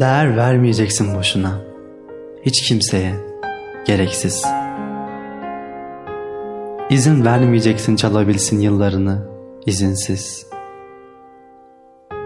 [0.00, 1.50] Değer vermeyeceksin boşuna.
[2.42, 3.14] Hiç kimseye.
[3.86, 4.44] Gereksiz.
[6.90, 9.28] İzin vermeyeceksin çalabilsin yıllarını
[9.66, 10.46] izinsiz.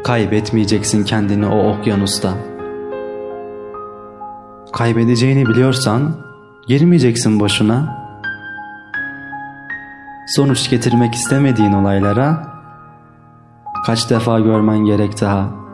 [0.04, 2.34] Kaybetmeyeceksin kendini o okyanusta.
[4.72, 6.14] Kaybedeceğini biliyorsan
[6.66, 8.00] girmeyeceksin boşuna.
[10.26, 12.46] Sonuç getirmek istemediğin olaylara
[13.86, 15.69] kaç defa görmen gerek daha.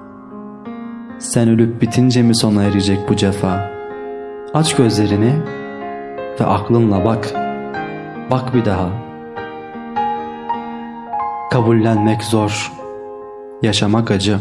[1.18, 3.70] Sen ölüp bitince mi sona erecek bu cefa?
[4.54, 5.32] Aç gözlerini
[6.40, 7.32] ve aklınla bak.
[8.30, 8.88] Bak bir daha.
[11.50, 12.72] Kabullenmek zor.
[13.62, 14.38] Yaşamak acı.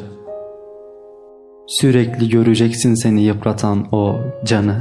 [1.67, 4.15] Sürekli göreceksin seni yıpratan o
[4.45, 4.75] canı.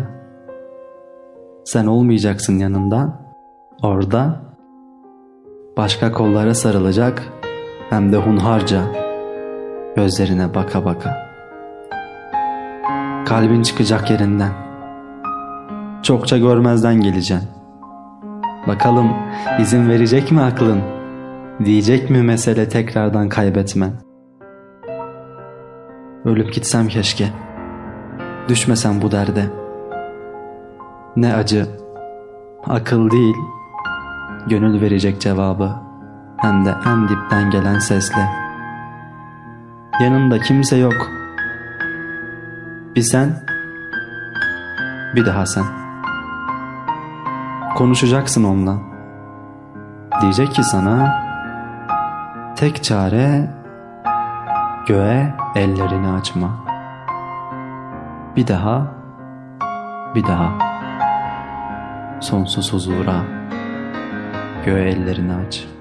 [1.64, 3.20] Sen olmayacaksın yanında.
[3.82, 4.40] Orada
[5.76, 7.22] başka kollara sarılacak
[7.90, 8.80] hem de hunharca
[9.96, 11.23] gözlerine baka baka.
[13.26, 14.52] Kalbin çıkacak yerinden.
[16.02, 17.48] Çokça görmezden geleceksin.
[18.66, 19.12] Bakalım
[19.60, 20.80] izin verecek mi aklın?
[21.64, 23.92] Diyecek mi mesele tekrardan kaybetmen?
[26.24, 27.24] Ölüp gitsem keşke.
[28.48, 29.44] Düşmesem bu derde.
[31.16, 31.66] Ne acı.
[32.66, 33.36] Akıl değil.
[34.48, 35.70] Gönül verecek cevabı.
[36.36, 38.28] Hem de en dipten gelen sesle.
[40.00, 41.23] Yanında kimse yok.
[42.96, 43.42] Bir sen,
[45.14, 45.64] bir daha sen.
[47.76, 48.78] Konuşacaksın onunla.
[50.20, 51.24] Diyecek ki sana,
[52.56, 53.50] tek çare
[54.86, 56.50] göğe ellerini açma.
[58.36, 58.86] Bir daha,
[60.14, 60.52] bir daha.
[62.20, 63.16] Sonsuz huzura
[64.64, 65.73] göğe ellerini aç.''